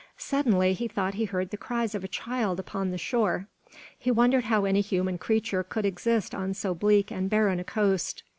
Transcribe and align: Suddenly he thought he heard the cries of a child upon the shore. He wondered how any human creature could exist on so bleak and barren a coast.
Suddenly 0.17 0.73
he 0.73 0.87
thought 0.87 1.13
he 1.13 1.25
heard 1.25 1.51
the 1.51 1.57
cries 1.57 1.93
of 1.93 2.03
a 2.03 2.07
child 2.07 2.59
upon 2.59 2.89
the 2.89 2.97
shore. 2.97 3.45
He 3.99 4.09
wondered 4.09 4.45
how 4.45 4.65
any 4.65 4.81
human 4.81 5.19
creature 5.19 5.61
could 5.63 5.85
exist 5.85 6.33
on 6.33 6.55
so 6.55 6.73
bleak 6.73 7.11
and 7.11 7.29
barren 7.29 7.59
a 7.59 7.63
coast. 7.63 8.23